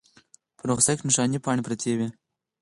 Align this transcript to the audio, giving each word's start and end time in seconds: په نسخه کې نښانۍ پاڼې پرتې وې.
په 0.57 0.63
نسخه 0.69 0.93
کې 0.97 1.03
نښانۍ 1.09 1.39
پاڼې 1.45 1.61
پرتې 1.65 1.91
وې. 1.97 2.07